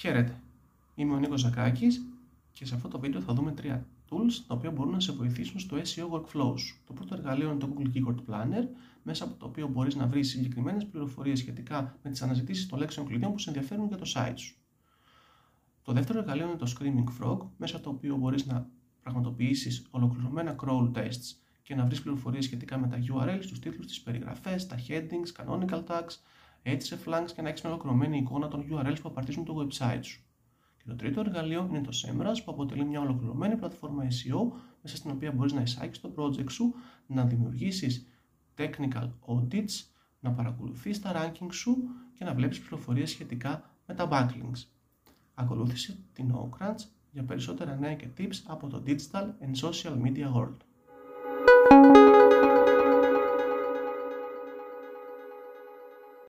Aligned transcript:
Χαίρετε, 0.00 0.40
είμαι 0.94 1.14
ο 1.14 1.18
Νίκος 1.18 1.40
Ζακάκης 1.40 2.04
και 2.52 2.66
σε 2.66 2.74
αυτό 2.74 2.88
το 2.88 2.98
βίντεο 2.98 3.20
θα 3.20 3.32
δούμε 3.32 3.52
τρία 3.52 3.86
tools 4.10 4.32
τα 4.46 4.54
οποία 4.54 4.70
μπορούν 4.70 4.92
να 4.92 5.00
σε 5.00 5.12
βοηθήσουν 5.12 5.60
στο 5.60 5.76
SEO 5.76 6.10
workflows. 6.10 6.58
Το 6.86 6.92
πρώτο 6.92 7.14
εργαλείο 7.14 7.50
είναι 7.50 7.58
το 7.58 7.68
Google 7.74 7.96
Keyword 7.96 8.16
Planner, 8.28 8.64
μέσα 9.02 9.24
από 9.24 9.34
το 9.34 9.46
οποίο 9.46 9.68
μπορείς 9.68 9.94
να 9.94 10.06
βρεις 10.06 10.28
συγκεκριμένες 10.28 10.86
πληροφορίες 10.86 11.38
σχετικά 11.38 11.96
με 12.02 12.10
τις 12.10 12.22
αναζητήσεις 12.22 12.66
των 12.66 12.78
λέξεων 12.78 13.06
κλειδίων 13.06 13.32
που 13.32 13.38
σε 13.38 13.50
ενδιαφέρουν 13.50 13.86
για 13.86 13.96
το 13.96 14.12
site 14.14 14.34
σου. 14.36 14.54
Το 15.82 15.92
δεύτερο 15.92 16.18
εργαλείο 16.18 16.46
είναι 16.46 16.56
το 16.56 16.72
Screaming 16.78 17.24
Frog, 17.24 17.38
μέσα 17.56 17.76
από 17.76 17.84
το 17.84 17.90
οποίο 17.90 18.16
μπορείς 18.16 18.46
να 18.46 18.66
πραγματοποιήσεις 19.02 19.86
ολοκληρωμένα 19.90 20.56
crawl 20.64 20.90
tests 20.94 21.36
και 21.62 21.74
να 21.74 21.84
βρεις 21.84 22.02
πληροφορίες 22.02 22.44
σχετικά 22.44 22.78
με 22.78 22.88
τα 22.88 22.98
URLs, 22.98 23.44
τους 23.48 23.58
τίτλους, 23.58 23.86
τις 23.86 24.00
περιγραφές, 24.00 24.66
τα 24.66 24.76
headings, 24.88 25.44
canonical 25.44 25.84
tags, 25.86 26.18
href 26.64 27.14
links 27.14 27.30
και 27.34 27.42
να 27.42 27.48
έχεις 27.48 27.62
μια 27.62 27.72
ολοκληρωμένη 27.72 28.18
εικόνα 28.18 28.48
των 28.48 28.66
URLs 28.70 28.96
που 29.02 29.08
απαρτίζουν 29.08 29.44
το 29.44 29.66
website 29.66 30.00
σου. 30.02 30.20
Και 30.76 30.84
το 30.86 30.96
τρίτο 30.96 31.20
εργαλείο 31.20 31.66
είναι 31.68 31.80
το 31.80 31.90
SEMrush 31.92 32.44
που 32.44 32.52
αποτελεί 32.52 32.84
μια 32.84 33.00
ολοκληρωμένη 33.00 33.56
πλατφόρμα 33.56 34.02
SEO 34.04 34.58
μέσα 34.82 34.96
στην 34.96 35.10
οποία 35.10 35.32
μπορείς 35.32 35.52
να 35.52 35.60
εισάγεις 35.60 36.00
το 36.00 36.12
project 36.16 36.50
σου, 36.50 36.74
να 37.06 37.24
δημιουργήσεις 37.24 38.06
technical 38.56 39.10
audits, 39.26 39.84
να 40.20 40.32
παρακολουθείς 40.32 41.00
τα 41.00 41.12
rankings 41.14 41.52
σου 41.52 41.76
και 42.14 42.24
να 42.24 42.34
βλέπεις 42.34 42.60
πληροφορίες 42.60 43.10
σχετικά 43.10 43.70
με 43.86 43.94
τα 43.94 44.08
backlinks. 44.10 44.64
Ακολούθησε 45.34 45.98
την 46.12 46.34
OCrunch 46.34 46.84
για 47.10 47.24
περισσότερα 47.24 47.76
νέα 47.76 47.94
και 47.94 48.08
tips 48.18 48.42
από 48.46 48.66
το 48.66 48.82
digital 48.86 49.24
and 49.40 49.68
social 49.68 50.02
media 50.02 50.32
world. 50.34 50.56